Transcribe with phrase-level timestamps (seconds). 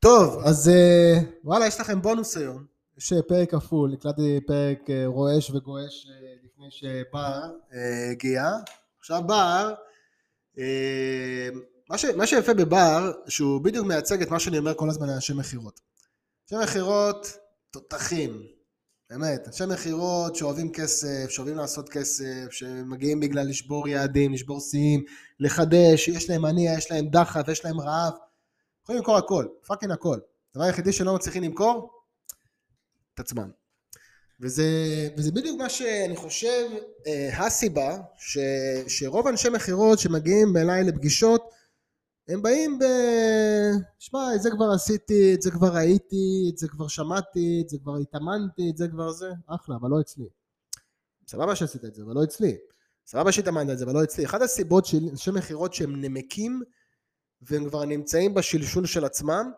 [0.00, 2.64] טוב, אז אה, וואלה, יש לכם בונוס היום.
[2.98, 6.06] יש אה, פרק כפול, הקלטתי פרק אה, רועש וגועש
[6.44, 7.40] לפני שבר
[8.10, 8.50] הגיע.
[8.98, 9.74] עכשיו בר,
[11.90, 15.14] מה, ש, מה שיפה בבר, שהוא בדיוק מייצג את מה שאני אומר כל הזמן על
[15.14, 15.80] אנשי מכירות.
[16.52, 17.38] אנשי מכירות,
[17.70, 18.42] תותחים,
[19.10, 25.04] באמת, אנשי מכירות שאוהבים כסף, שאוהבים לעשות כסף, שמגיעים בגלל לשבור יעדים, לשבור שיאים,
[25.40, 28.12] לחדש, יש להם מניע, יש להם דחף, יש להם רעב.
[28.88, 30.18] יכולים למכור הכל, פאקינג הכל.
[30.50, 31.90] הדבר היחידי שלא מצליחים למכור,
[33.14, 33.50] את עצמם.
[34.40, 34.64] וזה,
[35.16, 36.70] וזה בדיוק מה שאני חושב,
[37.06, 38.38] אה, הסיבה ש,
[38.88, 41.50] שרוב אנשי מכירות שמגיעים אליי לפגישות,
[42.28, 42.84] הם באים ב...
[43.98, 47.76] שמע, את זה כבר עשיתי, את זה כבר ראיתי, את זה כבר שמעתי, את זה
[47.82, 50.28] כבר התאמנתי, את זה כבר זה, אחלה, אבל לא אצלי.
[51.28, 52.56] סבבה שעשית את זה, אבל לא אצלי.
[53.06, 54.24] סבבה שהתאמנת את זה, אבל לא אצלי.
[54.24, 56.62] אחת הסיבות של אנשי מכירות שהם נמקים
[57.42, 59.52] והם כבר נמצאים בשלשול של עצמם,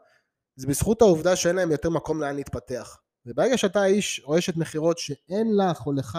[0.57, 3.01] זה בזכות העובדה שאין להם יותר מקום לאן להתפתח.
[3.27, 6.19] וברגע שאתה איש או אשת מכירות שאין לך או לך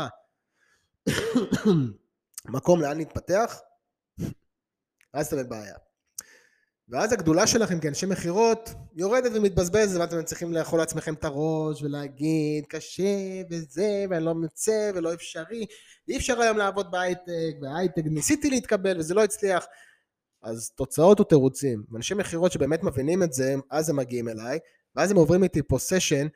[2.55, 3.59] מקום לאן להתפתח,
[5.13, 5.75] אז אתה בבעיה.
[6.91, 13.41] ואז הגדולה שלכם כאנשי מכירות יורדת ומתבזבזת ואתם צריכים לאכול לעצמכם את הראש ולהגיד קשה
[13.49, 15.65] וזה ואני לא מצא ולא אפשרי
[16.07, 19.65] אי אפשר היום לעבוד בהייטק והייטק ניסיתי להתקבל וזה לא הצליח
[20.41, 21.83] אז תוצאות ותירוצים.
[21.95, 24.59] אנשי מכירות שבאמת מבינים את זה, אז הם מגיעים אליי,
[24.95, 26.27] ואז הם עוברים איתי פה סשן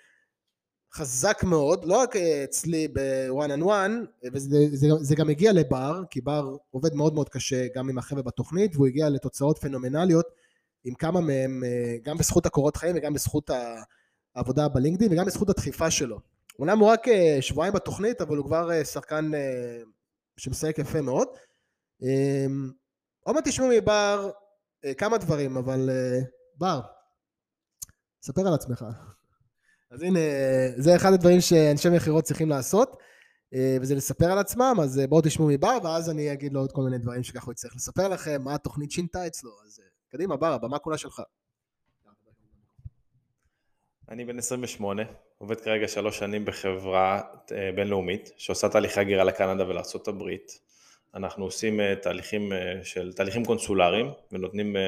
[0.94, 4.03] חזק מאוד, לא רק אצלי בוואן אנד וואן,
[4.34, 8.23] וזה זה, זה גם הגיע לבר, כי בר עובד מאוד מאוד קשה גם עם החבר'ה
[8.23, 10.25] בתוכנית, והוא הגיע לתוצאות פנומנליות
[10.84, 11.64] עם כמה מהם,
[12.03, 13.50] גם בזכות הקורות חיים וגם בזכות
[14.36, 16.19] העבודה ב LinkedIn וגם בזכות הדחיפה שלו.
[16.59, 19.81] אומנם הוא רק אה, שבועיים בתוכנית, אבל הוא כבר אה, שחקן אה,
[20.38, 21.28] שמסייק יפה מאוד.
[23.26, 24.31] עוד מעט תשמעו מבר
[24.86, 26.20] אה, כמה דברים, אבל אה,
[26.56, 26.81] בר,
[28.22, 28.86] ספר על עצמך.
[29.92, 30.20] אז הנה,
[30.78, 32.98] זה אחד הדברים שאנשי מכירות צריכים לעשות,
[33.53, 36.81] אה, וזה לספר על עצמם, אז בואו תשמעו מבר, ואז אני אגיד לו עוד כל
[36.81, 40.80] מיני דברים שככה הוא יצטרך לספר לכם, מה התוכנית שינתה אצלו, אז קדימה, בר, הבמה
[40.80, 41.22] כולה שלך.
[44.09, 45.03] אני בן 28,
[45.38, 47.22] עובד כרגע שלוש שנים בחברה
[47.75, 50.24] בינלאומית שעושה תהליכי הגירה לקנדה ולארה"ב.
[51.16, 54.81] אנחנו עושים אה, תהליכים אה, של תהליכים קונסולריים ונותנים אה,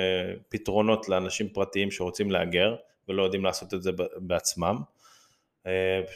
[0.49, 2.75] פתרונות לאנשים פרטיים שרוצים להגר
[3.07, 4.77] ולא יודעים לעשות את זה בעצמם.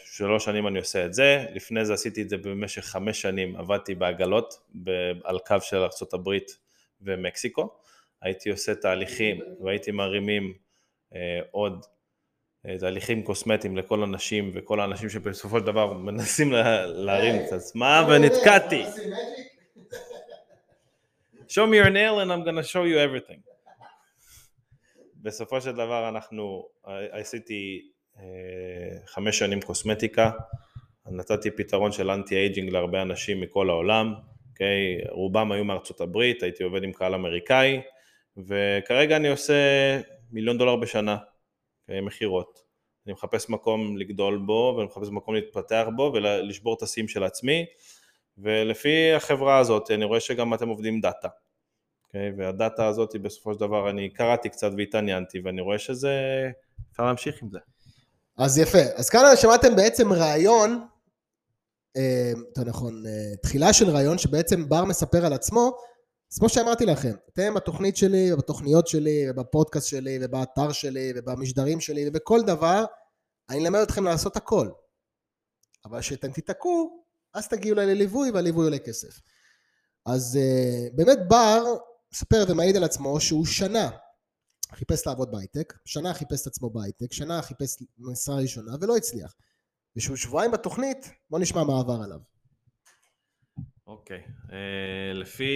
[0.05, 3.95] שלוש שנים אני עושה את זה, לפני זה עשיתי את זה במשך חמש שנים, עבדתי
[3.95, 4.53] בעגלות
[5.23, 6.29] על קו של ארה"ב
[7.01, 7.69] ומקסיקו,
[8.21, 10.53] הייתי עושה תהליכים והייתי מרימים
[11.51, 11.85] עוד
[12.79, 16.51] תהליכים קוסמטיים לכל הנשים וכל האנשים שבסופו של דבר מנסים
[16.85, 18.83] להרים את עצמם ונתקעתי.
[21.51, 23.41] Show me your nail and I'm gonna show you everything.
[25.23, 26.67] בסופו של דבר אנחנו,
[27.11, 27.81] עשיתי
[28.17, 28.23] אה,
[29.05, 30.31] חמש שנים קוסמטיקה,
[31.05, 34.49] נתתי פתרון של אנטי אייג'ינג להרבה אנשים מכל העולם, okay?
[34.49, 35.01] אוקיי?
[35.09, 37.81] רובם היו מארצות הברית, הייתי עובד עם קהל אמריקאי,
[38.37, 39.53] וכרגע אני עושה
[40.31, 41.81] מיליון דולר בשנה, okay?
[41.87, 42.01] אוקיי?
[42.01, 42.59] מכירות.
[43.05, 47.65] אני מחפש מקום לגדול בו, ואני מחפש מקום להתפתח בו ולשבור את השיאים של עצמי.
[48.37, 51.27] ולפי החברה הזאת אני רואה שגם אתם עובדים דאטה.
[51.27, 51.51] Okay,
[52.07, 52.31] אוקיי?
[52.37, 56.13] והדאטה הזאת בסופו של דבר אני קראתי קצת והתעניינתי ואני רואה שזה,
[56.91, 57.59] אפשר להמשיך עם זה.
[58.37, 60.87] אז יפה, אז כאן שמעתם בעצם רעיון,
[61.97, 65.77] אה, יותר נכון, אה, תחילה של רעיון שבעצם בר מספר על עצמו,
[66.33, 72.07] אז כמו שאמרתי לכם, אתם בתוכנית שלי ובתוכניות שלי ובפודקאסט שלי ובאתר שלי ובמשדרים שלי
[72.07, 72.85] ובכל דבר,
[73.49, 74.69] אני אלמד אתכם לעשות הכל.
[75.85, 77.00] אבל כשאתם תיתקעו,
[77.33, 79.21] אז תגיעו אליי לליווי והליווי עולה כסף.
[80.05, 81.63] אז uh, באמת בר
[82.13, 83.89] מספר ומעיד על עצמו שהוא שנה
[84.71, 89.35] חיפש לעבוד בהייטק, שנה חיפש את עצמו בהייטק, שנה חיפש משרה ראשונה ולא הצליח.
[89.95, 92.19] ושהוא שבועיים בתוכנית, בוא נשמע מה עבר עליו.
[93.87, 94.49] אוקיי, okay.
[94.49, 94.53] uh,
[95.13, 95.53] לפי...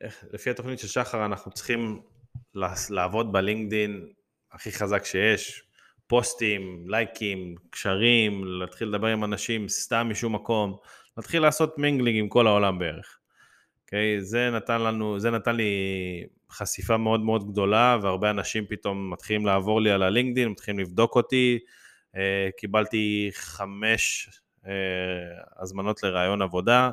[0.00, 2.02] איך, לפי התוכנית של שחר אנחנו צריכים
[2.90, 4.12] לעבוד בלינקדין
[4.52, 5.67] הכי חזק שיש,
[6.08, 10.76] פוסטים, לייקים, קשרים, להתחיל לדבר עם אנשים סתם משום מקום,
[11.16, 13.18] להתחיל לעשות מינגלינג עם כל העולם בערך.
[13.84, 14.18] אוקיי?
[14.18, 15.72] Okay, זה נתן לנו, זה נתן לי
[16.50, 21.58] חשיפה מאוד מאוד גדולה, והרבה אנשים פתאום מתחילים לעבור לי על הלינקדאין, מתחילים לבדוק אותי.
[22.14, 22.18] Uh,
[22.56, 24.28] קיבלתי חמש
[24.64, 24.68] uh,
[25.56, 26.90] הזמנות לראיון עבודה,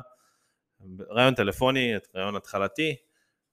[1.10, 2.96] ראיון טלפוני, ראיון התחלתי,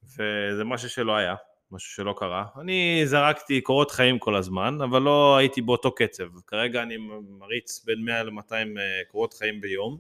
[0.04, 1.36] וזה משהו שלא היה.
[1.74, 2.46] משהו שלא קרה.
[2.62, 6.24] אני זרקתי קורות חיים כל הזמן, אבל לא הייתי באותו קצב.
[6.48, 6.98] כרגע אני
[7.40, 10.00] מריץ בין 100 ל-200 אה, קורות חיים ביום.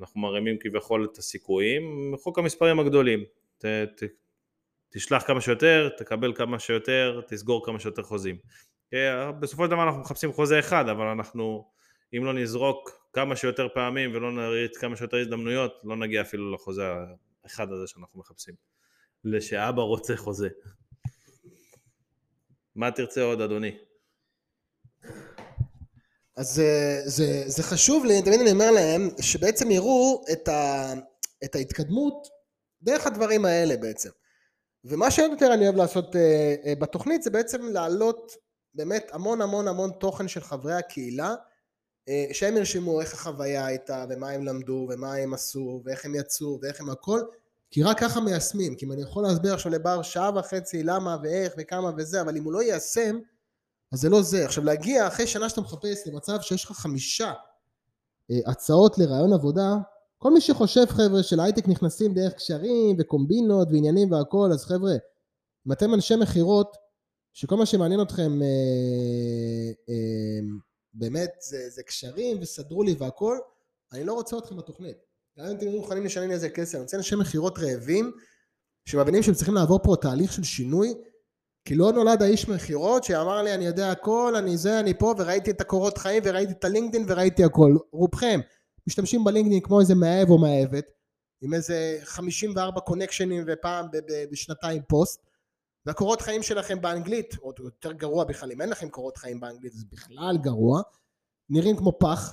[0.00, 3.24] אנחנו מרימים כביכול את הסיכויים, חוק המספרים הגדולים.
[3.58, 4.02] ת, ת,
[4.90, 8.36] תשלח כמה שיותר, תקבל כמה שיותר, תסגור כמה שיותר חוזים.
[8.94, 11.70] אה, בסופו של דבר אנחנו מחפשים חוזה אחד, אבל אנחנו,
[12.16, 16.82] אם לא נזרוק כמה שיותר פעמים ולא נריץ כמה שיותר הזדמנויות, לא נגיע אפילו לחוזה
[17.44, 18.71] האחד הזה שאנחנו מחפשים.
[19.24, 20.48] לשאבא רוצה חוזה.
[22.76, 23.78] מה תרצה עוד, אדוני?
[26.36, 30.92] אז זה, זה, זה חשוב לי, תמיד אני אומר להם, שבעצם יראו את, ה,
[31.44, 32.28] את ההתקדמות
[32.82, 34.10] דרך הדברים האלה בעצם.
[34.84, 38.32] ומה שעוד יותר אני אוהב לעשות אה, אה, בתוכנית זה בעצם להעלות
[38.74, 41.34] באמת המון המון המון תוכן של חברי הקהילה
[42.08, 46.58] אה, שהם ירשמו איך החוויה הייתה ומה הם למדו ומה הם עשו ואיך הם יצאו
[46.62, 47.20] ואיך הם הכל
[47.72, 48.74] כי רק ככה מיישמים.
[48.74, 52.44] כי אם אני יכול להסביר עכשיו לבר שעה וחצי למה ואיך וכמה וזה אבל אם
[52.44, 53.18] הוא לא יישם
[53.92, 54.44] אז זה לא זה.
[54.44, 57.32] עכשיו להגיע אחרי שנה שאתה מחפש למצב שיש לך חמישה
[58.30, 59.74] אה, הצעות לרעיון עבודה
[60.18, 64.94] כל מי שחושב חבר'ה של הייטק נכנסים דרך קשרים וקומבינות ועניינים והכל אז חבר'ה
[65.66, 66.76] אם אתם אנשי מכירות
[67.32, 68.48] שכל מה שמעניין אתכם אה,
[69.88, 70.40] אה,
[70.94, 73.38] באמת זה, זה קשרים וסדרו לי והכל
[73.92, 76.96] אני לא רוצה אתכם בתוכנית גם אם אתם מוכנים לשלם לי איזה כסף אני רוצה
[76.96, 78.12] אנשי מכירות רעבים
[78.88, 80.94] שמבינים שהם צריכים לעבור פה תהליך של שינוי
[81.64, 85.50] כי לא נולד האיש מכירות שאמר לי אני יודע הכל אני זה אני פה וראיתי
[85.50, 87.76] את הקורות חיים וראיתי את הלינקדאין וראיתי הכל.
[87.92, 88.40] רובכם
[88.86, 90.84] משתמשים בלינקדאין כמו איזה מאהב או מאהבת
[91.42, 93.86] עם איזה 54 קונקשנים ופעם
[94.30, 95.26] בשנתיים פוסט
[95.86, 99.84] והקורות חיים שלכם באנגלית עוד יותר גרוע בכלל אם אין לכם קורות חיים באנגלית זה
[99.92, 100.82] בכלל גרוע
[101.50, 102.32] נראים כמו פח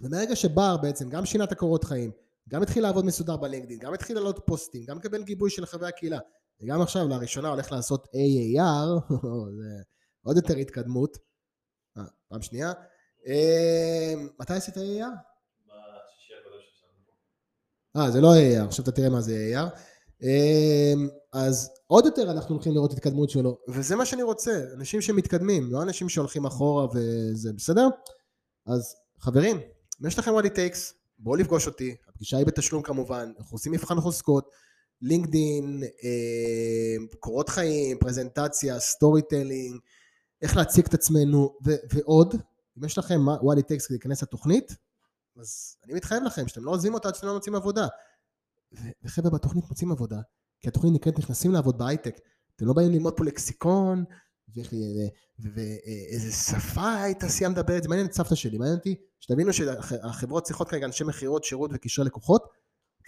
[0.00, 2.10] ומהרגע שבר בעצם גם שינה את הקורות חיים
[2.48, 6.18] גם התחיל לעבוד מסודר בלינקדאין גם התחיל לעלות פוסטים גם לקבל גיבוי של חברי הקהילה
[6.62, 9.14] וגם עכשיו לראשונה הולך לעשות AAR
[9.58, 9.82] זה
[10.22, 11.16] עוד יותר התקדמות
[11.98, 12.72] אה, פעם שנייה
[13.26, 15.30] אה, מתי עשית AAR?
[17.96, 19.78] אה, זה לא AAR, עכשיו אתה תראה מה זה AAR.
[20.22, 25.72] אמ, אז עוד יותר אנחנו הולכים לראות התקדמות שלו, וזה מה שאני רוצה, אנשים שמתקדמים,
[25.72, 27.88] לא אנשים שהולכים אחורה וזה בסדר?
[28.66, 29.60] אז חברים,
[30.02, 33.72] אם יש לכם what it takes, בואו לפגוש אותי, הפגישה היא בתשלום כמובן, אנחנו עושים
[33.72, 34.50] מבחן חוזקות,
[35.02, 39.80] לינקדין, אמ, קורות חיים, פרזנטציה, storytelling,
[40.42, 42.34] איך להציג את עצמנו ו- ועוד,
[42.78, 44.72] אם יש לכם what it כדי להיכנס לתוכנית,
[45.40, 47.86] אז אני מתחייב לכם שאתם לא עוזבים אותה עד שאתם לא מוצאים עבודה.
[49.02, 50.20] וחבר'ה בתוכנית מוצאים עבודה,
[50.60, 52.16] כי התוכנית נקראת נכנסים לעבוד בהייטק.
[52.56, 54.04] אתם לא באים ללמוד פה לקסיקון,
[55.38, 60.86] ואיזה שפה התעשייה מדברת, זה מעניין את סבתא שלי, מעניין אותי שתבינו שהחברות צריכות כרגע
[60.86, 62.44] אנשי מכירות, שירות וקשרי לקוחות,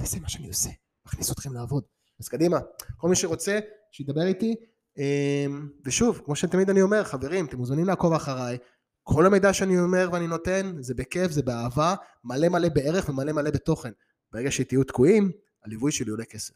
[0.00, 0.70] וזה מה שאני עושה,
[1.06, 1.84] מכניס אתכם לעבוד.
[2.20, 2.58] אז קדימה,
[2.96, 3.58] כל מי שרוצה,
[3.90, 4.54] שידבר איתי,
[4.98, 8.58] אמ, ושוב, כמו שתמיד אני אומר, חברים, אתם מוזמנים לעקוב אחריי,
[9.02, 11.94] כל המידע שאני אומר ואני נותן זה בכיף, זה באהבה,
[12.24, 13.90] מלא מלא בערך ומלא מלא בתוכן.
[14.32, 15.32] ברגע שתהיו תקועים,
[15.64, 16.54] הליווי שלי עולה כסף.